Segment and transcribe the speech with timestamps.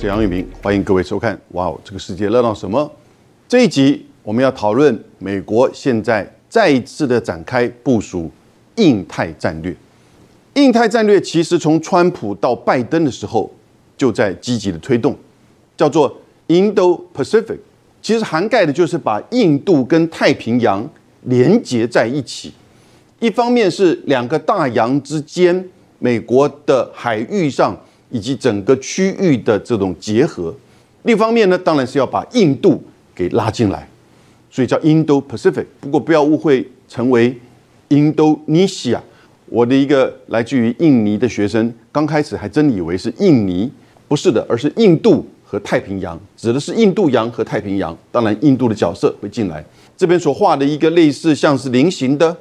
[0.00, 1.38] 是杨玉明，欢迎各位收看。
[1.48, 2.90] 哇哦，这个世界热闹什么？
[3.46, 8.30] 这一集我们要讨论美国现在再一次的展开部署
[8.76, 9.76] 印太战略。
[10.54, 13.52] 印太战略其实从川普到拜登的时候
[13.94, 15.14] 就在积极的推动，
[15.76, 16.16] 叫做
[16.48, 17.58] Indo-Pacific，
[18.00, 20.88] 其实涵盖的就是把印度跟太平洋
[21.24, 22.54] 连接在一起。
[23.18, 27.78] 一方面是两个大洋之间，美国的海域上。
[28.10, 30.54] 以及整个区域的这种结合，
[31.04, 32.82] 另一方面呢，当然是要把印度
[33.14, 33.88] 给拉进来，
[34.50, 35.64] 所以叫 Indo-Pacific。
[35.80, 37.38] 不过不要误会成为
[37.88, 39.00] Indonesia。
[39.46, 43.70] 我的一个来自于印尼的学生，刚开始还真以为是印尼，
[44.06, 47.96] 不是的，而是印度和太平洋，指的是印度洋和太平洋。
[48.12, 49.64] 当然，印度的角色会进来。
[49.96, 52.36] 这边所画的一个类似像是菱形的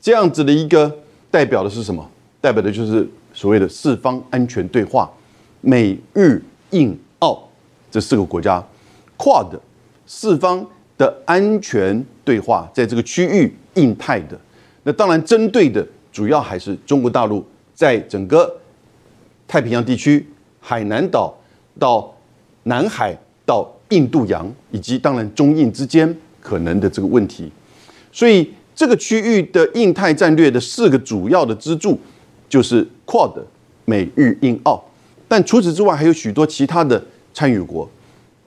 [0.00, 0.92] 这样子的一个，
[1.30, 2.08] 代表的是什么？
[2.40, 3.08] 代表的就是。
[3.32, 5.10] 所谓的四方安全对话，
[5.60, 7.42] 美日印澳
[7.90, 8.62] 这四个国家
[9.16, 9.58] 跨的
[10.06, 10.64] 四方
[10.98, 14.38] 的安全对话，在这个区域印太的，
[14.82, 18.54] 那当然针对的主要还是中国大陆，在整个
[19.48, 20.26] 太平洋地区，
[20.60, 21.34] 海南岛
[21.78, 22.14] 到
[22.64, 27.50] 南海到印度洋，以及当然中印之间可能的这个问题，
[28.12, 31.98] 所以这个区域的印太战略的四个主要的支柱。
[32.48, 33.42] 就是 Quad
[33.84, 34.82] 美日印澳，
[35.28, 37.86] 但除此之外还有许多其他的参与国。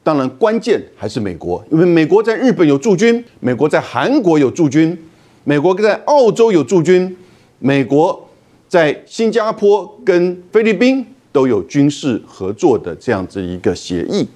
[0.02, 4.98] 当然，关键还是美国，因为美国在日本有驻军，美国在韩国有驻军，
[5.44, 7.16] 美国在澳洲有驻军，
[7.60, 8.28] 美国
[8.68, 14.28] 在新加坡跟菲律宾都有军事合作的这样子一个协议。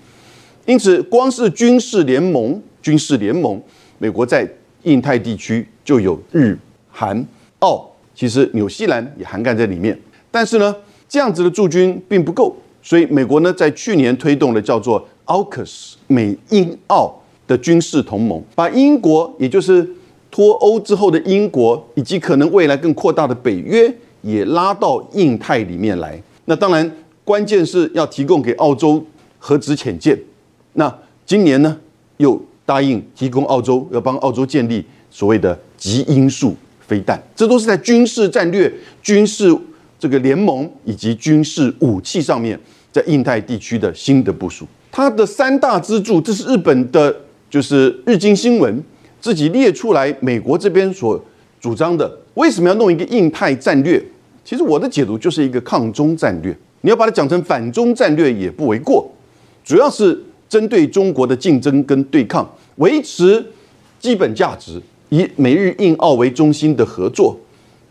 [0.67, 3.59] 因此，光是军事联盟，军事联盟，
[3.97, 4.47] 美国在
[4.83, 6.55] 印太地区就有日、
[6.91, 7.25] 韩、
[7.59, 7.89] 澳。
[8.15, 9.97] 其实纽西兰也涵盖在里面，
[10.31, 10.75] 但是呢，
[11.07, 17.13] 这样子的驻军并不够，所以美国呢在去年推动了叫做 AUKUS 美英澳
[17.47, 19.87] 的军事同盟，把英国也就是
[20.29, 26.21] 脱欧之后的英国，以及可能未来更扩大的北约也拉到印太里面来。
[26.45, 26.91] 那当然，
[27.23, 29.03] 关键是要提供给澳洲
[29.39, 30.19] 核子潜舰。
[30.73, 30.95] 那
[31.25, 31.75] 今年呢，
[32.17, 36.55] 又答应提供澳洲要帮澳洲建立所谓的极音速。
[36.87, 39.55] 飞弹，这都是在军事战略、军事
[39.99, 42.57] 这个联盟以及军事武器上面，
[42.91, 44.65] 在印太地区的新的部署。
[44.91, 47.15] 它的三大支柱，这是日本的，
[47.49, 48.81] 就是日经新闻
[49.19, 51.21] 自己列出来，美国这边所
[51.59, 52.09] 主张的。
[52.35, 54.01] 为什么要弄一个印太战略？
[54.45, 59.07] 其实我的解读就是一个抗中战略，你要把它讲成反中战略也不为过。
[59.63, 63.45] 主要是针对中国的竞争跟对抗，维持
[63.99, 64.81] 基本价值。
[65.09, 67.35] 以美日印澳为中心的合作，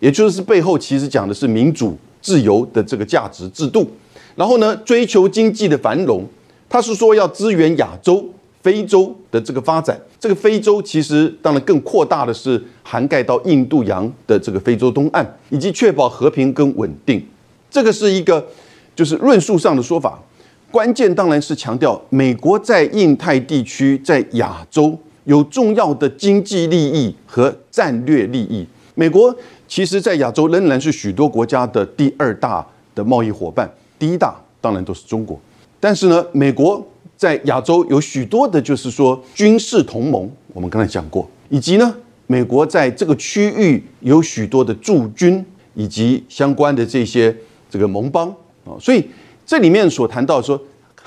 [0.01, 3.91] 也就是背后其实讲的是民主自由的这个价值制度。
[4.37, 6.25] 然后呢，追求经济的繁荣，
[6.69, 8.25] 他是说要支援亚洲、
[8.63, 10.01] 非洲的这个发展。
[10.21, 17.25] 这个非洲其实当然更扩大的是涵盖到印度洋的这个非洲东岸，以及确保和平跟稳定。
[17.71, 18.47] 这个是一个
[18.95, 20.21] 就是论述上的说法。
[20.71, 24.99] 关键当然是强调美国在印太地区，在亚洲。
[25.25, 28.67] 有重要的经济利益和战略利益。
[28.99, 29.33] 美国
[29.69, 32.67] 其实，在亚洲仍然是许多国家的第二大
[32.97, 35.39] 的贸易伙伴，第一大当然都是中国。
[35.79, 36.85] 但是呢，美国
[37.17, 41.95] 在亚洲有许多的，就是说军事同盟，我们刚才讲过，以及呢，
[42.27, 47.33] 美国在这个区域有许多的驻军以及相关的这些
[47.71, 48.29] 这个盟邦
[48.65, 48.75] 啊。
[48.81, 49.09] 所以
[49.47, 50.61] 这里面所谈到说。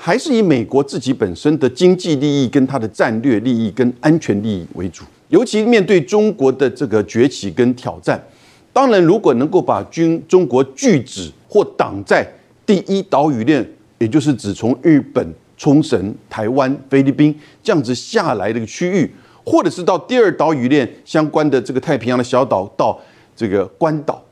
[0.04, 5.04] 还是以美国自己本身的经济利益、跟它的战略利益、跟安全利益为主。
[5.32, 8.22] 尤其面对中国的这个崛起跟挑战，
[8.70, 12.22] 当然如果能够把军中国拒止或挡在
[12.66, 13.66] 第一岛屿链，
[13.96, 15.26] 也就是指从日本、
[15.56, 19.10] 冲绳、台湾、菲律宾这样子下来的一个区域，
[19.42, 23.00] 或者是到第二岛屿链相关的这个太平洋的小岛到
[23.34, 24.22] 这个关岛，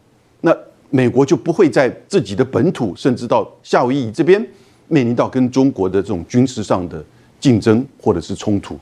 [0.42, 0.54] 那
[0.90, 4.46] 美国就不会在自己的本土，甚至到夏威夷这边。
[4.88, 7.02] 面临到跟中国的这种军事上的
[7.38, 8.76] 竞争或者是冲突，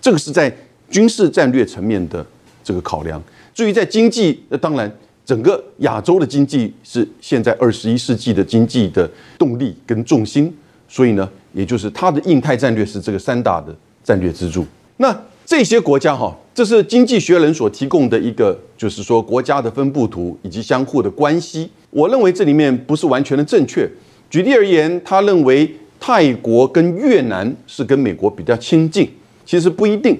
[0.00, 0.56] 这个是在
[0.90, 2.24] 军事战略层面的
[2.62, 3.22] 这个考量。
[3.54, 4.90] 至于在经济，那当然
[5.24, 10.54] 整个亚洲的经济是现在二十一世纪的经济的动力跟重心，
[10.88, 13.74] 所以呢，也就是它的印太战略是这个三大的
[14.04, 14.64] 战略支柱。
[14.98, 15.14] 那
[15.44, 21.68] 这些国家哈，这是经济学人所提供的一个，就是说国家的分布图以及相互的关系。
[21.90, 23.88] 我认为这里面不是完全的正确。
[24.28, 29.10] 举例而言，他认为泰国跟越南是跟美国比较亲近，
[29.46, 30.18] 其实不一定。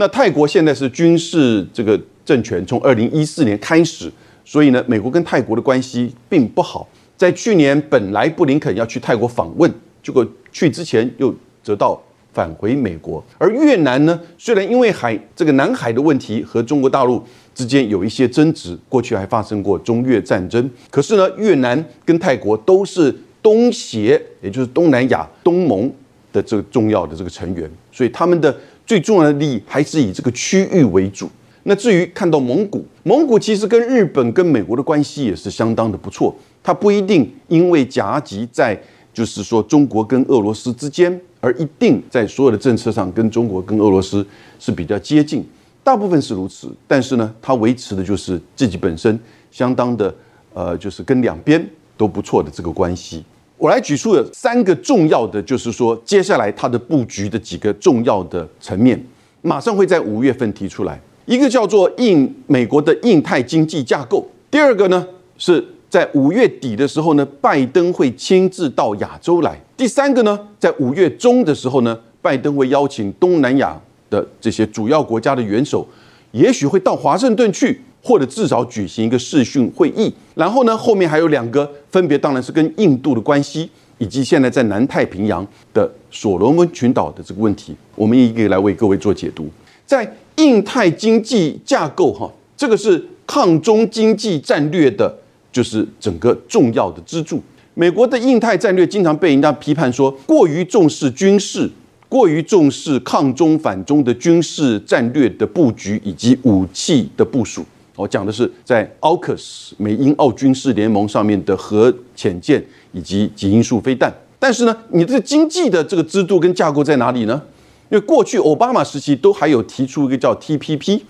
[0.00, 4.10] 那泰国现在是军事这个政权，从二零一四年开始，
[4.46, 6.88] 所以呢，美国跟泰国的关系并不好。
[7.18, 9.70] 在去年本来布林肯要去泰国访问，
[10.02, 12.00] 结果去之前又折到
[12.32, 13.22] 返回美国。
[13.36, 17.22] 而越南呢，虽然因为海这个南海的问题和中国大陆
[17.54, 25.92] 之间有一些争执，过去还发生过中越战争，可是呢，越南跟泰国都是东协，也就是东南亚东盟
[26.32, 28.56] 的这个重要的这个成员，所以他们的
[28.90, 31.30] 最重要的利益还是以这个区域为主。
[31.62, 36.34] 那至于看到蒙古，蒙古其实跟日本、跟美国的关系也是相当的不错。
[36.60, 38.76] 它不一定因为夹击在
[39.14, 44.26] 就是说中国跟俄罗斯之间，而一定在所有的政策上跟中国跟俄罗斯
[44.58, 45.46] 是比较接近。
[45.84, 49.16] 大部分是如此，但是呢，它维持的就是自己本身
[49.52, 50.12] 相当的
[50.52, 51.64] 呃，就是跟两边
[51.96, 53.24] 都不错的这个关系。
[53.60, 58.98] 我来举出了三个重要的，就是说接下来它的布局的几个重要的层面，
[59.42, 60.98] 马上会在五月份提出来。
[61.26, 73.78] 一个叫做印美国的印太经济架构，第二个呢是在五月底的时候呢，拜登会亲自到亚洲来；第三个呢，在五月中的时候呢，拜登会邀请东南亚
[74.08, 75.86] 的这些主要国家的元首，
[76.32, 80.12] 也许会到华盛顿去，或者至少举行一个视讯会议。
[80.34, 83.68] 然后呢，后面还有两个，分别当然是跟印度的关系，
[83.98, 89.48] 以及现在在南太平洋的所罗门群岛的这个问题，我们一个来为各位做解读，
[89.86, 90.16] 在。
[90.36, 95.14] 印太经济架构，哈，这个是抗中经济战略的，
[95.52, 97.42] 就是整个重要的支柱。
[97.74, 101.68] 美国的印太战略经常被人家批判说过于重视军事，
[102.08, 107.62] 过于重视抗中反中的军事战略的布局以及武器的部署。
[108.00, 114.12] 我讲的是在 AUKUS 美英澳军事联盟上面的核潜舰以及极音速飞弹。
[114.38, 117.42] 但是呢，你这经济的这个制度跟架构在哪里呢？
[117.90, 121.02] 因为过去奥巴马时期都还有提出一个叫 TPP，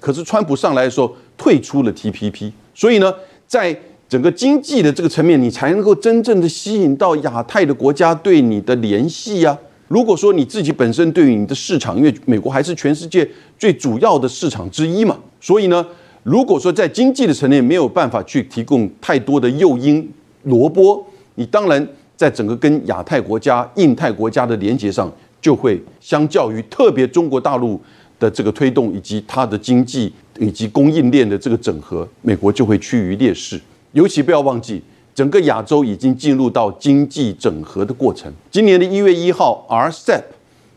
[0.00, 3.12] 可是川普上来的时候退出了 TPP，所以呢，
[3.46, 3.78] 在
[4.08, 9.58] 整个经济的这个层面，你才能够真正的吸引到亚太的国家对你的联系呀。
[9.88, 13.28] 如果说你自己本身对于你的市场，因为美国还是全世界
[13.58, 15.84] 最主要的市场之一嘛，所以呢，
[16.28, 20.06] 如果说在经济的层面没有办法去提供太多的诱因
[20.42, 21.02] 萝卜，
[21.36, 25.10] 你当然在整个跟亚太国家、印太国家的连接上。
[25.40, 27.80] 就会相较于特别中国大陆
[28.18, 33.58] 的这个推动，以及它的经济以及供应链的这个整合，美国就会趋于劣势。
[33.92, 34.82] 尤其不要忘记，
[35.14, 38.30] 整个亚洲已经进入到经济整合的过程。
[38.50, 40.22] 今年的一月一号，RCEP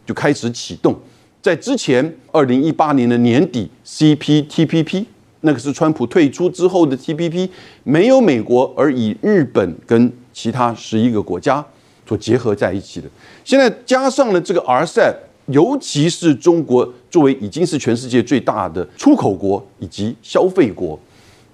[0.05, 0.95] 就开始启动。
[1.41, 5.05] 在之前，二零一八年的年底，CPTPP
[5.41, 7.49] 那个是川普退出之后的 TPP，
[7.83, 11.65] 没有美国，而以日本跟其他十一个国家。
[12.03, 13.07] 所结合在一起的，
[13.45, 15.15] 现在加上了这个 RCEP，
[15.45, 20.99] 尤其是中国作为已经是全世界最大的出口国以及消费国，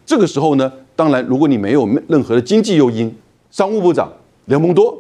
[0.04, 3.16] 这个时候呢，当然如果你没有任何的经济诱因，
[3.52, 4.12] 商务部长
[4.46, 4.98] 雷蒙多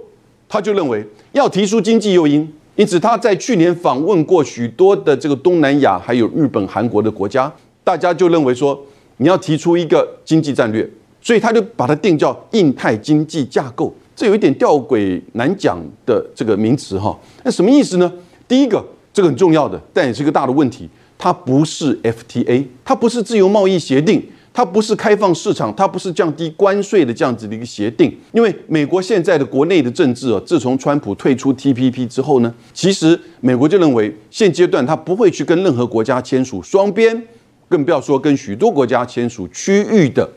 [0.48, 7.52] 他就认为要提出经济诱因，因此他在去年访问过许多的这个东南亚还有日本、韩国的国家，
[7.88, 8.78] 大家就认为说
[9.16, 10.86] 你要提出一个经济战略，
[11.22, 13.96] 所以他就把它定叫印太经济架构。
[14.14, 18.12] 这有一点吊诡难讲的这个名词哈，那什么意思呢？
[18.46, 28.14] 第一个，这个很重要的，但也是一个大的问题，它不是 FTA，它不是自由贸易协定，它不是开放市场，它不是降低关税的这样子的一个协定。
[28.34, 37.24] 因为美国现在的国内的政治啊，自从川普退出 TPP 之后呢，其实美国就认为现阶段它不会去跟任何国家签署双边，
[37.70, 40.30] 更不要说跟许多国家签署区域的。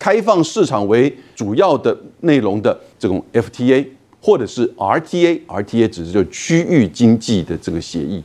[0.00, 3.84] 开放市场为主要的内容的这种 FTA
[4.20, 8.22] 或者是 RTA，RTA 只是就区域经济的这个协议。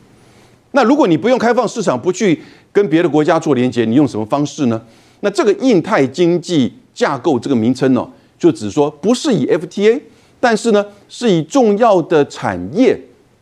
[0.74, 2.40] 那如果你不用开放市场，不去
[2.72, 4.80] 跟别的国家做连接，你用什么方式呢？
[5.22, 10.00] 那这个印太经济架构这个名称呢，就只说不是以 FTA，
[10.40, 12.96] 但是呢是以重要的产业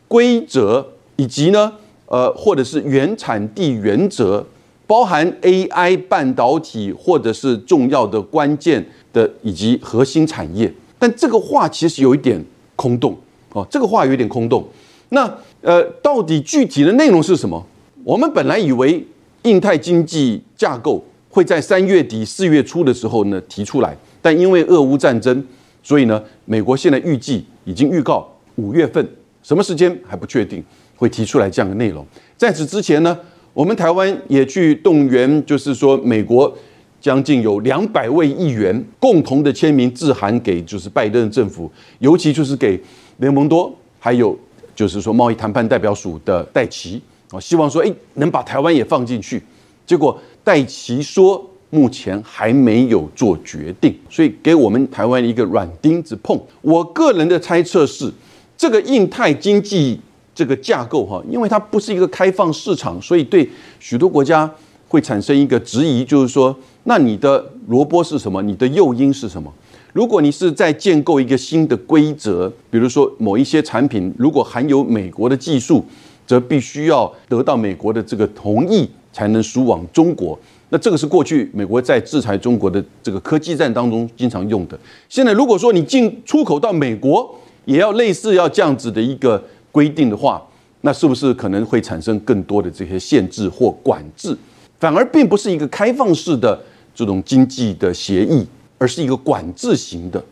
[0.08, 0.88] 规则
[1.18, 1.74] 以及呢
[2.06, 4.46] 呃或者是原产地原则。
[4.92, 10.70] 包含 AI 半导体或者是重要的关键的以及核心产业，
[11.00, 12.44] 但这个话其实有一点
[12.76, 13.18] 空洞
[13.54, 14.68] 哦，这个话有点空洞。
[15.08, 17.66] 那呃，到底具体的内容是什么？
[18.04, 19.02] 我们本来以为
[19.44, 25.42] 印太经济架构会在三月底四月初的时候呢提出来，但因为俄乌战争，
[25.82, 29.08] 所以呢，美国现在预计已经预告五月份，
[29.42, 30.62] 什么时间还不确定
[30.98, 32.06] 会提出来这样的内容。
[32.36, 33.18] 在此之前呢？
[33.54, 36.54] 我们台湾也去动员，就是说，美国
[37.02, 42.80] 将近有两百位议员共同的签名致函给，就是拜登政府，尤其就是给
[43.18, 44.38] 雷蒙多，还有
[44.74, 49.42] 就是说贸易谈判代表署的戴奇，啊，希望说，哎，能把台湾也放进去。
[49.86, 56.40] 结果戴奇说，目前还没有做决定，所以给我们台湾一个软钉子碰。
[56.62, 58.10] 我个人的猜测是，
[58.58, 60.00] 这个印太经济
[60.34, 64.50] 这个架构哈，因为它不是一个开放市场，所以对许多国家
[64.88, 68.42] 会产生一个质疑，就是说，那你的萝卜是什么？
[68.42, 69.52] 你的诱因是什么？
[69.94, 75.84] 如果你是在建构一个新的规则，比如说某一些产品如果含有美国的技术，
[76.26, 80.40] 则必须要得到美国的这个同意才能输往中国。
[80.70, 84.80] 那这个是过去美国在制裁中国的这个科技战当中经常用的。
[85.10, 87.36] 现在如果说你进出口到美国，
[87.66, 90.42] 也要类似要这样子的一个规定的话，
[90.82, 94.38] 那是不是可能会产生更多的这些限制或管制？
[94.80, 96.60] 反而并不是一个开放式的
[96.94, 98.46] 这种经济的协议，
[98.78, 100.24] 而是一个管制型的。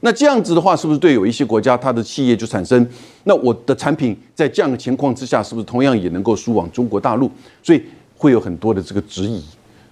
[0.00, 2.86] 那这样子的话，是不是对有一些国家它的企业就产生？
[3.24, 7.30] 那我的产品在这样的情况之下，是不是同样也能够输往中国大陆？
[7.62, 7.82] 所以
[8.14, 9.42] 会有很多的这个质疑。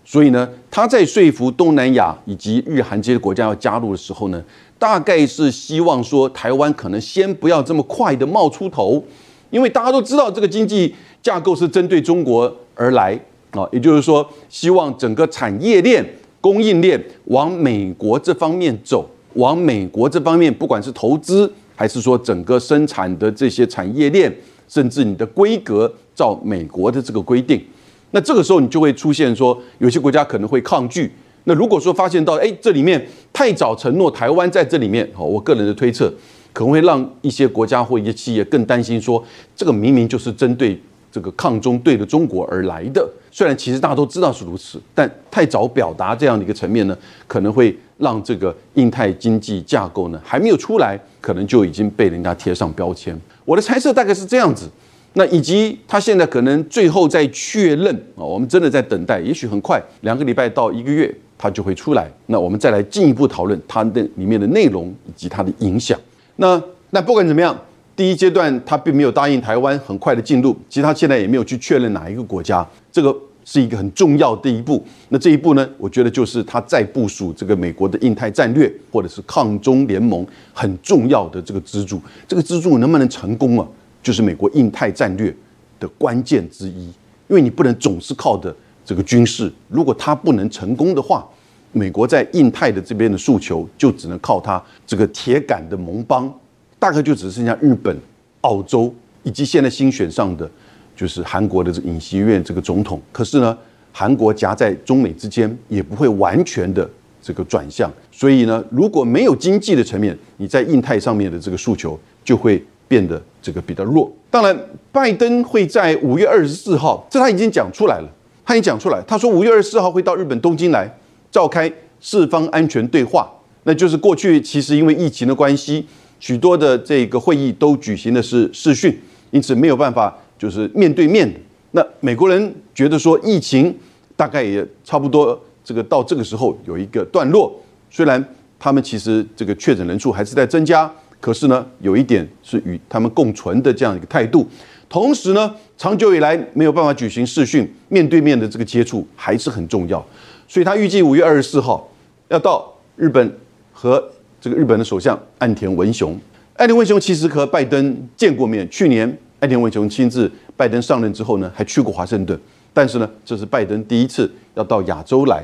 [0.05, 4.45] 所以呢，他在说服东南亚以及日韩这些国家要加入的时候呢，
[4.79, 9.03] 大概是希望说台湾可能先不要这么快的冒出头，
[9.51, 13.19] 因为大家都知道这个经济架构是针对中国而来
[13.53, 16.05] 啊，也就是说，希望整个产业链、
[16.41, 24.31] 供应链往美国这方面走，往美国这方面，不管是投资还是说整个生产的这些产业链，
[24.69, 27.65] 甚至你的规格照美国的这个规定。
[28.11, 31.11] 那这个时候你就会出现说，有些国家可能会抗拒。
[31.45, 36.13] 那如果说发现到，哎，这里面太早承诺台湾在这里面，哦，我个人的推测，
[36.53, 39.23] 可能会让一些国家或一些企业更担心，说
[39.55, 40.81] 这个明明就是针对
[41.13, 43.07] 这个抗中对的中国而来的。
[43.31, 46.97] 虽然其实大家都知道是如此，但太早表达这样的一个层面呢，
[47.27, 53.15] 可能会让这个印太经济架构呢还没有出来，可能就已经被人家贴上标签。
[53.45, 54.71] 我的猜测大概是这样子。
[55.17, 62.11] 那以及他现在可能最后在确认啊，我们真的在等待，也许很快两个礼拜到一个月，它就会出来。
[62.27, 65.99] 那我们再来进一步讨论它的里面的内容以及它的影响。
[66.37, 67.59] 那那不管怎么样，
[67.97, 73.15] 第一阶段他并没有答应台湾很快的进入，其实他现在也没有去确认哪一个国家，这个
[73.45, 74.85] 是一个很重要的一步。
[75.11, 82.01] 那这一步呢，我觉得就是他在部署这个美国的印太战略或者是抗中联盟很重要的这个支柱。
[82.27, 83.67] 这个支柱能不能成功啊？
[84.03, 85.35] 就是美国印太战略
[85.79, 86.87] 的关键之一，
[87.29, 91.27] 因为你不能总是靠的这个军事，如果它不能成功的话，
[91.73, 96.33] 美国在印太的这边的诉求就只能靠它这个铁杆的盟邦，
[96.79, 97.97] 大概就只剩下日本、
[98.43, 100.51] 澳洲以及现在新选上的
[100.95, 103.01] 就是韩国的这尹锡悦这个总统。
[103.11, 103.57] 可是呢，
[103.93, 106.89] 韩国夹在中美之间，也不会完全的
[107.23, 112.65] 这个转向，所以呢，如果没有经济的层面，你在印太上面的这个诉求就会。
[112.87, 114.13] 变得这个比较弱。
[114.31, 114.57] 当然，
[114.93, 118.09] 拜登会在五月二十四号，这他已经讲出来了。
[118.45, 120.89] 他也讲出来，他说五月二十四号会到日本东京来
[121.31, 123.31] 召开四方安全对话。
[123.65, 125.87] 那就是过去其实因为疫情的关系，
[126.21, 128.95] 许多的这个会议都举行的是视讯，
[129.31, 131.33] 因此没有办法就是面对面。
[131.71, 133.75] 那美国人觉得说疫情
[134.17, 137.53] 大概也差不多，这个到这个时候有一个段落。
[137.91, 138.23] 虽然
[138.59, 140.91] 他们其实这个确诊人数还是在增加。
[141.21, 144.47] 可是呢，有一点是与他们共存的这样一个态度，
[144.95, 149.99] 同时呢，长久以来没有办法举行视讯面对面的这个接触还是很重要，
[150.47, 151.91] 所以他预计五月二十四号
[152.29, 153.37] 要到日本
[153.73, 154.01] 和
[154.41, 156.17] 这个日本的首相岸田文雄。
[156.59, 162.39] 岸田文雄其实和拜登见过面，去年岸田文雄亲自拜登上任之后呢，还去过华盛顿，
[162.73, 165.43] 但是呢，这是拜登第一次要到亚洲来。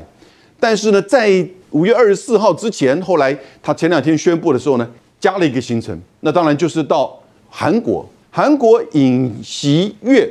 [0.61, 4.89] 但是呢，在五月二十四号之前，后来他前两天宣布的时候呢。
[5.19, 8.09] 加了一个行程，那当然就是到韩国。
[8.33, 10.25] 韩国尹锡悦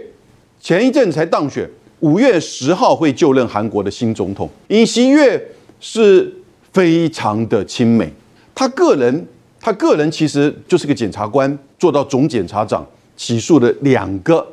[0.58, 1.68] 前一阵才当选，
[2.00, 4.48] 五月十号会就任韩国的新总统。
[4.68, 5.38] 尹锡悦
[5.80, 6.34] 是
[6.72, 8.10] 非常的亲美，
[8.54, 9.26] 他个人，
[9.60, 12.86] 他个人其实就是个检察官，做到总检察长，
[13.18, 14.46] 起诉了两个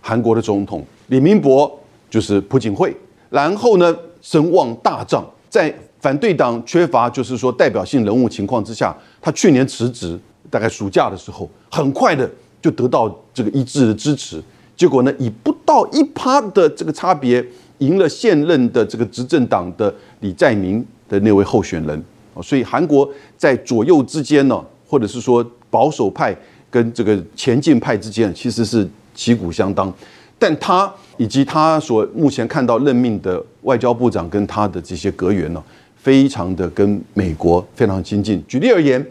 [0.00, 1.70] 韩国的总统，李明博
[2.08, 2.96] 就是朴槿惠，
[3.28, 5.72] 然后呢声望大涨，在。
[6.00, 10.20] 反对党缺乏就是说代表性人物情况之下，他去年辞职，
[10.50, 12.30] 大概暑假的时候，很快的
[12.64, 14.42] 就得到这个一致的支持。
[14.74, 17.44] 结果呢，以不到一趴的这个差别，
[17.80, 22.02] 赢了现任的这个执政党的李在明的那位候选人。
[22.42, 23.06] 所以韩国
[23.36, 26.34] 在左右之间呢，或者是说保守派
[26.70, 29.92] 跟这个前进派之间，其实是旗鼓相当。
[30.38, 35.62] 但他以及他所目前看到任命的外交部长跟他的这些阁员呢。
[35.96, 38.44] 非常的跟美国非常亲近。
[38.46, 39.02] 举例而言，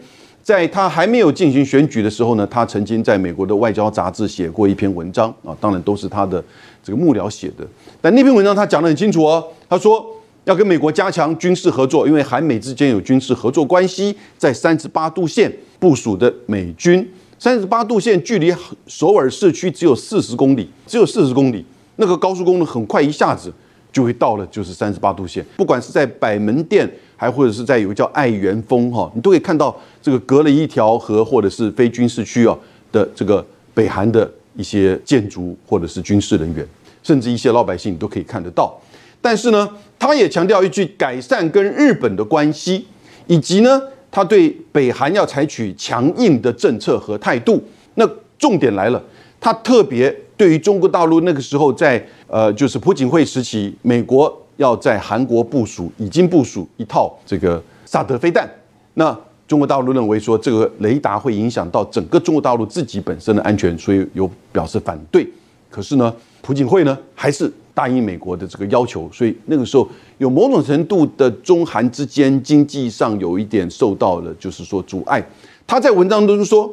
[0.44, 6.44] 在他还没有进行选举的时候呢，他曾经在美国的外交杂志写过一篇文章啊，当然都是他的
[6.82, 7.66] 这个幕僚写的。
[8.02, 10.04] 但那篇文章他讲得很清楚哦，他说
[10.44, 18.54] 要跟美国加强军事合作，因为韩美之间有军事合作关系，在三十八度线部署的美军三十八度线距离
[18.86, 21.64] 首尔市区只有四十公里，只有四十公里，
[21.96, 23.50] 那个高速公路很快一下子
[23.94, 25.42] 就会到了，就是三十八度线。
[25.56, 26.86] 不管是在百门店，
[27.16, 32.54] 还或者是在有个叫爱媛峰哈，你都可以看到这个隔了一条河，或者是非军事区啊
[32.92, 36.66] 的这个北韩的一些建筑或者是军事人员，
[37.02, 38.78] 甚至一些老百姓你都可以看得到。
[39.22, 42.86] 但是呢，他也强调一句改善跟日本的关系，
[43.28, 43.80] 以及呢。
[44.16, 47.60] 他对北韩要采取强硬的政策和态度，
[47.96, 48.08] 那
[48.38, 49.02] 重点来了，
[49.40, 58.48] 他特别对于中国大陆那个时候在呃，就是朴槿惠时期，美国要在韩国部署，已经部署一套这个萨德飞弹，
[58.94, 65.28] 那中国大陆认为说这个雷达会影响到整个中国大陆自己本身的安全，所以有表示反对。
[65.70, 67.52] 可是呢，朴槿惠呢还是。
[67.76, 69.84] 答应美国的这个要求，所以那个时候
[70.18, 75.20] 有某种程度的中韩之间经济上有一点受到了，就是说阻碍。
[75.66, 76.72] 他在文章中说，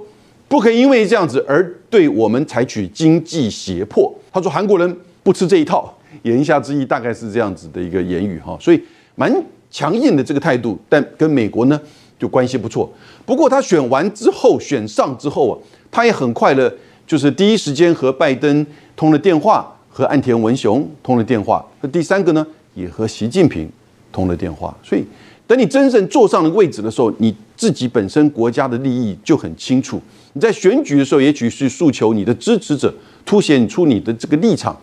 [0.52, 4.14] 不可以因为这样子而对我们采取经济胁迫。
[4.34, 8.84] 他说韩国人不吃这一套，言下之意大概是这样子的一个言语哈，所以
[9.16, 9.34] 蛮
[9.70, 10.78] 强硬的这个态度。
[10.90, 11.80] 但跟美国呢
[12.20, 12.92] 就关系不错。
[13.26, 15.54] 不过他选完之后，选上之后啊，
[15.90, 16.76] 他也很快的，
[17.08, 18.68] 就是第一时间和拜登
[18.98, 19.74] 通了电话。
[19.94, 23.70] 和岸田文雄通了电话，那第三个呢，也和习近平
[24.10, 24.74] 通了电话。
[24.82, 25.04] 所以，
[25.52, 30.02] 等你真正坐上了位置的时候，你自己本身国家的利益就很清楚。
[30.32, 32.94] 你在选举的时候，也许是诉求你的支持者，
[33.26, 34.74] 凸显出你的这个立场。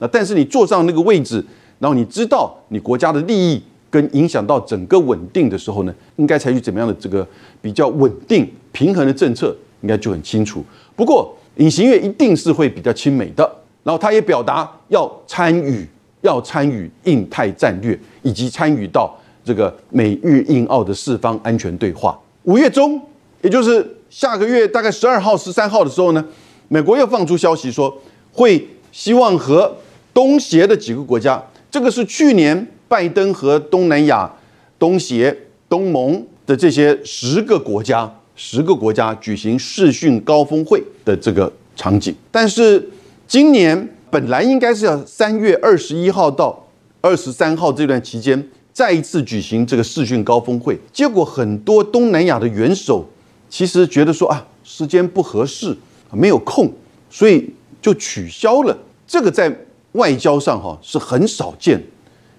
[0.00, 1.42] 那但是你坐上那个位置，
[1.78, 7.26] 然后你知道你国家的利益跟影响到整个稳定的时候呢，应该采取怎么样的这个
[7.62, 10.62] 比较稳定平衡的政策，应该就很清楚。
[10.94, 13.50] 不过，隐形月一定是会比较亲美的。
[13.82, 15.88] 然后他也表达要参与，
[16.20, 19.16] 要参与印太战略，以及参与到
[19.48, 22.20] 这个美日印澳的四方安全对话。
[22.42, 23.00] 五月中，
[23.40, 26.22] 也就是下个月大概十二号、十三号的时候呢，
[26.68, 27.96] 美国又放出消息说，
[28.32, 29.74] 会希望和
[30.12, 34.30] 东协的几个国家，这个是去年拜登和东南亚、
[34.78, 35.34] 东协、
[35.66, 42.86] 东盟的这些十个国家、十个国家举行视讯高峰会的这个场景，但是。
[43.30, 46.66] 今年本来应该是要三月二十一号到
[47.02, 48.42] 二十三号这段期间
[48.78, 53.04] 再一次举行这个视讯高峰会，结果很多东南亚的元首
[53.50, 55.76] 其实觉得说啊时间不合适，
[56.12, 56.70] 没有空，
[57.10, 58.78] 所以就取消了。
[59.04, 59.52] 这个在
[59.94, 61.82] 外交上哈是很少见，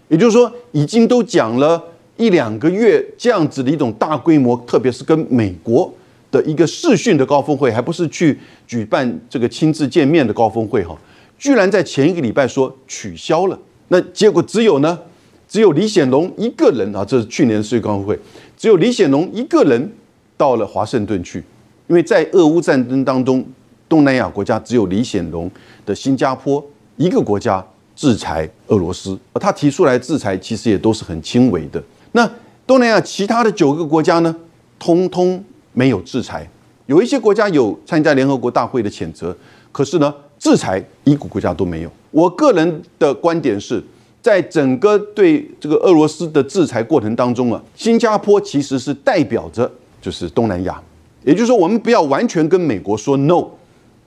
[0.08, 1.84] 也就是说已经都讲了
[2.15, 5.93] 一两个月这样子的一种大规模，特别是跟美国。
[6.32, 10.97] 的一个视讯的高峰会，还不是去举办这个亲自见面的高峰会哈，
[11.38, 13.60] 居然在前一个礼拜说取消了。
[13.89, 14.97] 那结果只有呢，
[15.50, 18.18] 只有李显龙一个人啊，这是去年的世界高会，
[18.56, 19.92] 只有李显龙一个人
[20.38, 21.44] 到了华盛顿去，
[21.88, 23.44] 因为在俄乌战争当中，
[23.90, 25.50] 东南亚国家只有李显龙
[25.86, 26.64] 的新加坡
[26.98, 31.84] 一个国家制裁俄罗斯，而他提出来制裁其实也都是很轻微的。
[32.12, 32.30] 那
[32.68, 34.34] 东南亚其他的九个国家呢，
[34.78, 35.44] 通通。
[35.72, 36.46] 没有制裁，
[36.88, 39.34] 有一些国家有参加联合国大会的谴责，
[39.72, 41.92] 可是呢，制裁一个国家都没有。
[42.10, 43.82] 我个人的观点是，
[44.21, 50.82] 在整个对这个俄罗斯的制裁过程当中啊，新加坡其实是代表着就是东南亚，
[51.23, 53.45] 也就是说，我们不要完全跟美国说 no，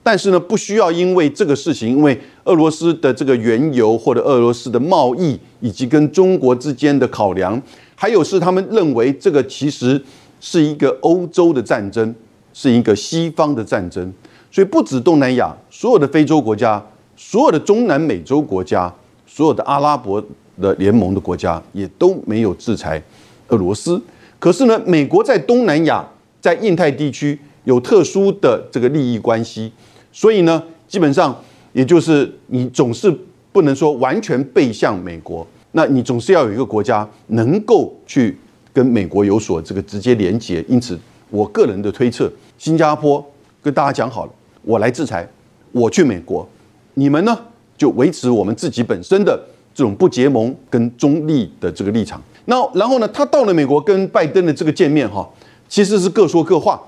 [0.01, 7.61] 但是呢，不需要因为这个事情，因为俄罗斯的这个原油或者俄罗斯的贸易，以及跟中国之间的考量，
[7.95, 10.01] 还有是他们认为这个其实。
[10.45, 12.13] 是一个欧洲的战争，
[12.53, 14.11] 是一个西方的战争，
[14.51, 18.93] 所以不止东南亚，所有的非洲国家，所有的中南美洲国家，
[19.35, 20.23] 所有的阿拉伯
[20.61, 23.01] 的联盟的国家也都没有制裁
[23.47, 23.99] 俄罗斯。
[24.37, 26.07] 可是呢，美国在东南亚，
[26.39, 29.71] 在印太地区有特殊的这个利益关系，
[30.11, 31.35] 所以呢，基本上
[31.71, 33.11] 也就是你总是
[33.51, 38.37] 不能说完全背向美国，那你总是要有一个国家能够去。
[38.75, 43.23] 跟美国有所这个直接连结，因此我个人的推测，新加坡
[43.61, 44.31] 跟大家讲好了，
[44.63, 45.29] 我来制裁，
[45.71, 46.49] 我去美国，
[46.95, 47.37] 你们呢
[47.83, 49.37] 就维持我们自己本身的
[49.75, 52.21] 这种不结盟跟中立的这个立场。
[52.45, 55.29] 那然后呢，他到了美国跟拜登的这个见面哈，
[55.67, 56.81] 其实是各说各话。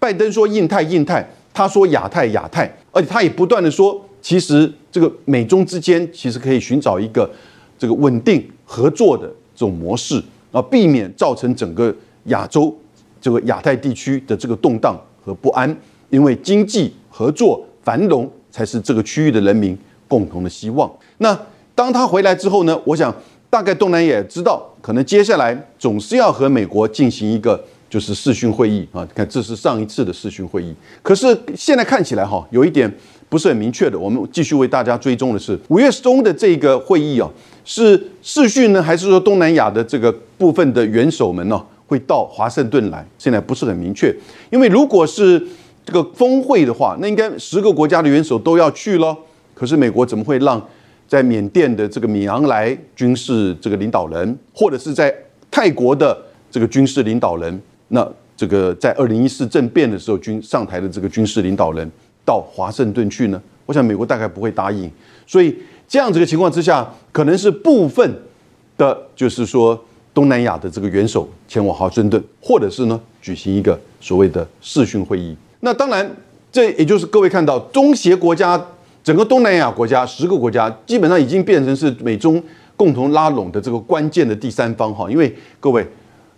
[0.00, 7.30] 拜登说印太印太，他说亚太亚太，而且他也不断的说，其实这个美中之间其实可以寻找一个
[7.78, 10.20] 这个稳定合作的这种模式。
[10.50, 12.76] 啊，避免造成整个亚洲
[13.20, 15.76] 这个亚太地区的这个动荡和不安，
[16.08, 19.78] 因为经济合作繁荣才是这个区域的人民
[20.10, 20.90] 共同的希望。
[21.18, 21.38] 那
[21.76, 22.76] 当他回来之后呢？
[22.84, 23.14] 我想
[23.48, 30.74] 大概东南亚也知道，可能接下来总是要和美国进行一个就是视讯会议啊，看这是上一次的视讯会议。
[31.00, 32.92] 可是现在看起来哈，有一点
[33.28, 33.96] 不是很明确的。
[33.96, 37.30] 我们继续为大家追踪的是五月中的这个会议啊，
[37.64, 43.06] 是视讯呢，还是说东南亚的这个部分的元首们呢会到华盛顿来？
[43.16, 44.14] 现在不是很明确。
[44.50, 45.42] 因为如果是
[45.84, 49.16] 这个峰会的话，那应该十个国家的元首都要去咯。
[49.60, 50.58] 可是美国怎么会让
[51.06, 55.14] 在缅甸的这个米昂莱军事这个领导人，或者是在
[55.50, 56.16] 泰国的
[56.50, 57.60] 这个军事领导人？
[57.88, 61.86] 那这个在二零一四政变的时候，军上台的这个军事领导人
[62.24, 63.38] 到华盛顿去呢？
[63.66, 64.90] 我想美国大概不会答应，
[65.26, 65.54] 所以
[65.86, 68.10] 这样子的情况之下，可能是部分
[68.78, 69.78] 的，就是说
[70.14, 75.36] 东南亚的这个元首前往华盛顿，或者是呢举行一个所谓的视讯会议。
[75.60, 76.10] 那当然，
[76.50, 78.58] 这也就是各位看到中协国家
[79.02, 82.42] 整个东南亚国家十个国家，基本上已经变成是美中
[82.76, 85.86] 共同拉拢的这个关键的第三方哈，因为各位。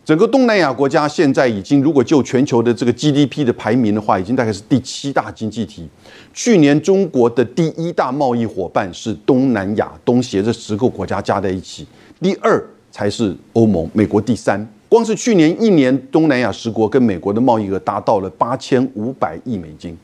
[0.05, 5.89] 整个东南亚国家现在已经，如果就全球的这个 GDP 的排名的话，已经大概是第七大经济体。
[6.35, 11.87] 去年中国的第一大贸易伙伴是东南亚东协这十个国家加在一起，
[12.21, 14.69] 第二才是欧盟，美国第三。
[14.89, 19.97] 光是去年一年，东南亚十国跟美国的贸易额达到了八千五百亿美金。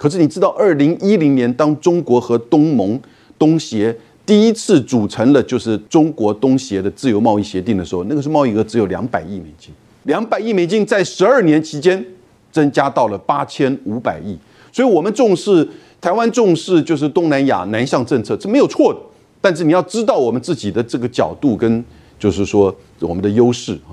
[0.00, 2.98] 可是你知道，二零一零年当中国和东盟、
[3.38, 3.94] 东协。
[4.24, 9.70] 第一次组成了就是中国东协的自由贸易协定的时候，那个是贸易额只有两百亿美金，
[10.04, 12.02] 两百亿美金在十二年期间
[12.50, 14.38] 增加到了八千五百亿。
[14.72, 15.68] 所以，我们重视
[16.00, 19.00] 台湾重视就是东南亚南向政策，这没有错的。
[19.38, 21.84] 但是你要知道我们自己的这个角度跟
[22.18, 23.92] 就是说我们的优势啊。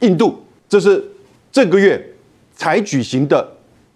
[0.00, 1.02] 印度，这是
[1.50, 2.00] 这个月
[2.54, 3.50] 才举行的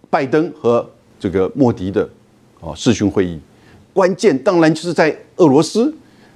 [0.09, 0.89] 拜登和
[1.19, 2.07] 这个莫迪的
[2.61, 3.39] 啊视讯会议。
[3.93, 5.93] 关键当然就是在俄罗斯，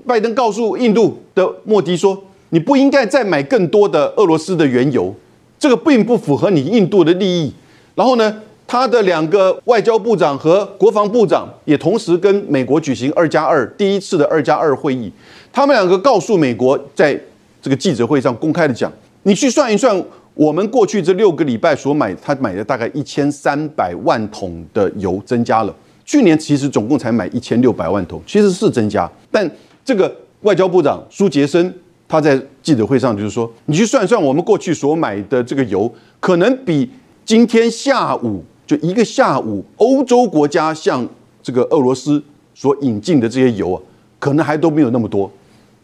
[0.08, 5.14] 拜登告诉印度的莫迪说：“你不应该再买更多的俄罗斯的原油，
[5.60, 7.54] 这个并不符合你印度的利益。”
[7.96, 15.12] 然后呢，他的两个外交部长和国防部长也同时跟美国举行二加二第一次的二加二会议，
[15.52, 17.20] 他们两个告诉美国，在
[17.62, 18.90] 这个记者会上公开的讲
[19.24, 20.02] ：“你去算一算，
[20.40, 25.76] 我们过去这六个礼拜所买，他买的大概一千三百万桶的油增加了。”
[26.06, 29.12] 去年其实总共才买一千六百万桶，其实是增加。
[29.30, 29.52] 但
[29.84, 30.10] 这个
[30.44, 31.74] 外交部长苏杰生
[32.08, 36.90] 他在记者会上就是说，你去算算我们过去所买的这个油，可能比
[37.26, 41.06] 今天下午就一个下午欧洲国家向
[41.44, 42.24] 这个俄罗斯
[42.56, 43.82] 所引进的这些油啊，
[44.18, 45.30] 可能还都没有那么多。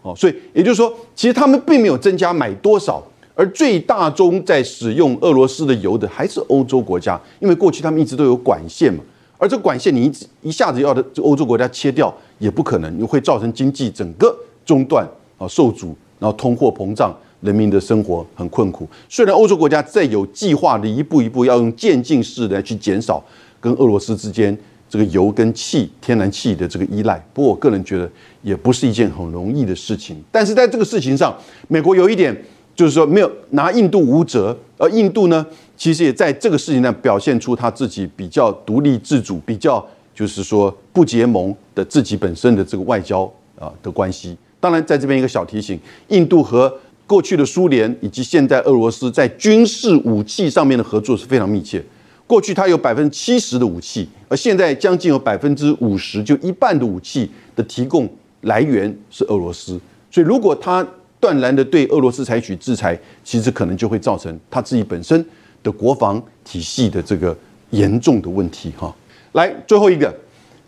[0.02, 3.04] 哦，所以也就是说，其实他们并没有增加买多少，
[3.36, 9.04] 而最大宗在使用俄罗斯的油的还是欧洲国家，因为过去他们一直都有管线嘛。
[9.38, 14.34] 而这管线你一一下子要的这欧洲国家切掉也不可能，你会造成经济整个
[14.66, 15.06] 中断
[15.38, 18.88] 啊受阻，然后通货膨胀，人民的生活很困苦。
[19.10, 23.22] 虽然欧洲国家在有计划的一步一步要用渐进式的去减少
[23.60, 24.58] 跟俄罗斯之间
[24.90, 28.10] 这个油跟气、天然气的这个依赖，不过我个人觉得
[28.42, 30.24] 也不是一件很容易的事情。
[30.32, 31.36] 但是在这个事情上，
[31.68, 32.34] 美国有一点
[32.76, 35.46] 就是说没有拿印度无辙，而印度呢？
[35.78, 44.38] 其实也在这个事情上表现出他自己比较独立自主、比较就是说不结盟的自己本身的这个外交啊的关系。
[44.60, 46.74] 当然，在这边一个小提醒：印度和
[47.06, 51.84] 过去的苏联以及现在俄罗斯在军事武器上面的合作是非常密切。
[52.26, 58.10] 过去它有百分之七十的武器，而现在将近有百分之五十，就一半的武器的提供
[58.42, 59.80] 来源是俄罗斯。
[60.10, 60.88] 所以，如果他
[61.26, 65.26] 断然的对俄罗斯采取制裁，其实可能就会造成他自己本身。
[65.66, 67.36] 的国防体系的这个
[67.72, 68.94] 严重的问题哈，
[69.32, 70.14] 来最后一个，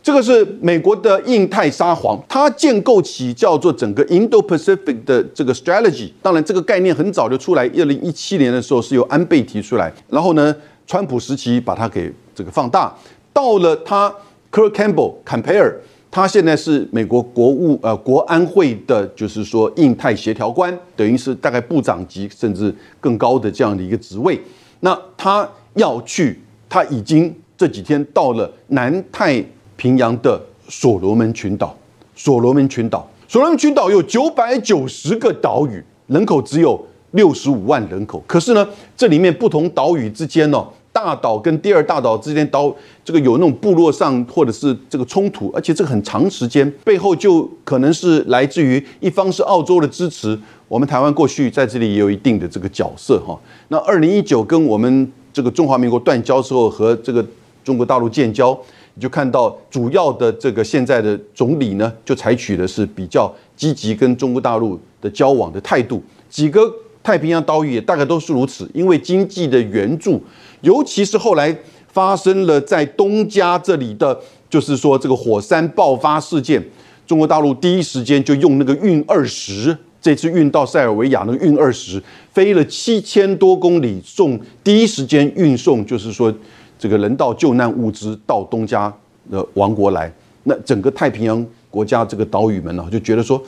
[0.01, 6.09] 这个是美国的印太沙皇，它建构起叫做整个 Indo-Pacific 的这个 strategy。
[6.19, 10.55] 当然，这个概念很早就出来，二零一七年的时候是由安倍提出来，然后呢，
[10.87, 12.91] 川普时期把它给这个放大，
[13.31, 14.11] 到了他
[14.51, 15.75] Kirk Campbell Campbell，
[16.17, 24.41] 他现在是美国国务呃国安会的，就是说印太协调官，等于是大概部长级甚至更高的这样的一个职位。
[24.79, 31.77] 那他要去，他已经这几天到了南太平洋的所罗门群岛。
[32.15, 38.23] 所罗门群岛，所罗门群岛有九百九十个岛屿，人口只有六十五万人口。
[38.25, 40.65] 可是呢，这里面不同岛屿之间呢，
[40.97, 50.37] 大岛跟第二大岛之间岛，这个有那种部落上或者是这个冲突，而且这个很长时间，背后就可能是来自于一方是澳洲的支持。
[50.67, 53.39] 我们台湾过去在这里也有一定的这个角色哈。
[53.67, 57.23] 那二零一九跟我们这个中华民国断交之后，和这个
[57.63, 58.59] 中国大陆建交，
[58.95, 66.01] 你就看到主要的这个现在的总理呢，就采取的是比较积极跟中国大陆的交往的态度。
[66.27, 70.21] 几个太平洋岛屿也大概都是如此，因为经济的援助，
[70.61, 71.55] 尤其是后来
[71.87, 76.63] 发生了在东加这里的，就是说这个火山爆发事件，
[77.05, 86.33] 中国大陆第一时间就用那个运二十，这次运到塞尔维亚那个运二十，飞了七千多公里送，第一时间运送，就是说
[86.77, 88.93] 这个人道救难物资到东加
[89.31, 90.11] 的王国来，
[90.43, 93.41] 那整个太平洋国家这个岛屿们呢，就觉得说。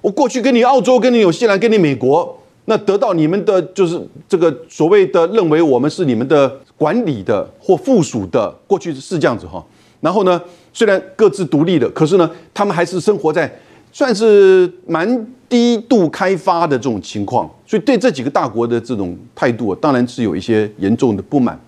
[0.00, 9.64] 我过去跟你澳洲、跟你纽西兰、跟你美国，那得到你们的就是这个所谓的认为我们是你们的管理的或附属的，过去是这样子哈。
[10.00, 10.40] 然后呢，
[10.72, 13.52] 虽然各自独立的，可是呢，他们还是生活在
[13.92, 21.60] 算是蛮低度开发的这种情况，所以对这几个大国的这种态度，当然是有一些严重的不满。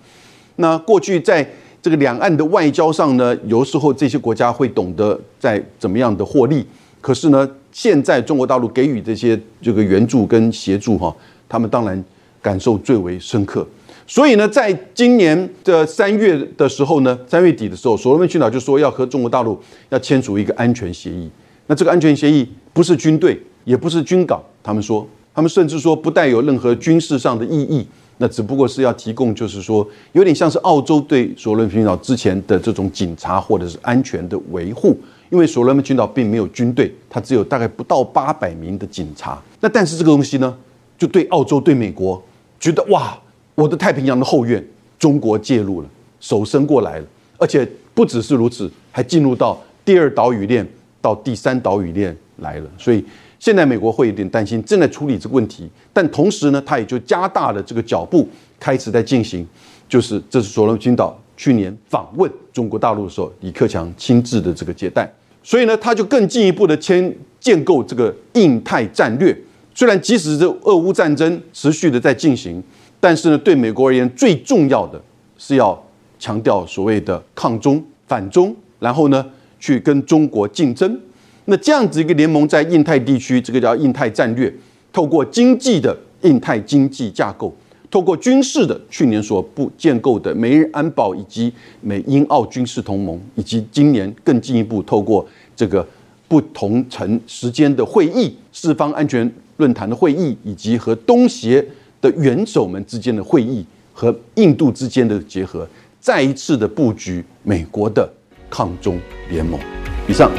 [0.55, 1.47] 那过去在
[1.81, 6.65] 这个两岸的外交上呢，有时候这些国家会懂得在怎么样的获利，
[7.05, 7.47] 可是呢。
[7.71, 11.13] 现在中国大陆给予这些这个援助跟协助哈，
[11.49, 12.01] 他们当然
[12.41, 13.67] 感受最为深刻。
[14.07, 21.29] 所以呢，在今年的三月的时候呢，三月底的时候，所罗门群岛就说要和中国大陆要签署一个安全协议。
[21.67, 27.85] 那这个安全协议不是军队，也不是军港，他们说，他们甚至说不带有任何军事上的意义。
[28.19, 34.97] 那只不过是要提供，就是说有点像是澳洲对所罗门群岛之前的这种警察或者是安全的维护。
[35.29, 39.41] 因为所罗门群岛并没有军队，它只有大概不到八百名的警察。
[39.59, 40.55] 那但是这个东西呢，
[40.97, 42.21] 就对澳洲、对美国
[42.59, 43.17] 觉得哇，
[43.55, 44.63] 我的太平洋的后院，
[44.99, 47.05] 中国介入了，手伸过来了，
[47.37, 50.67] 而且不只是如此，还进入到第二岛屿链
[51.01, 52.69] 到第三岛屿链来了。
[52.77, 53.03] 所以
[53.39, 55.69] 现在美国会有点担心，正在处理这个问题。
[55.91, 58.27] 但同时呢，他也就加大了这个脚步，
[58.59, 59.47] 开始在进行，
[59.89, 61.19] 就是这是所罗门群岛。
[61.37, 65.11] 去年访问中国大陆的时候，李克强亲自的这个接待，
[65.43, 69.35] 所以呢，他就更进一步的签建构这个印太战略。
[69.73, 72.63] 虽然即使这俄乌战争持续的在进行，
[72.99, 75.01] 但是呢，对美国而言，最重要的
[75.37, 75.77] 是要
[76.17, 79.25] 强调所谓的抗中反中，然后呢，
[79.59, 80.97] 去跟中国竞争。
[81.43, 84.51] 那这样子一个联盟在印太地区，这个叫印太战略，
[84.93, 87.53] 透过经济的印太经济架构。
[87.95, 95.87] 透过军事的去年所布建构的美日安保以及美英澳军事同盟，以及今年更进一步透过这个
[96.27, 101.65] 不同层时间的会议、四方安全论坛的会议，以及和东协
[102.01, 105.65] 的元首们之间的会议和印度之间的结合，
[106.01, 108.05] 再一次的布局美国的
[108.49, 109.57] 抗中联盟。
[110.05, 110.29] 以上，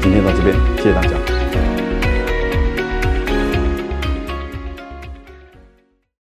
[0.00, 1.31] 今天到这边，谢谢大家。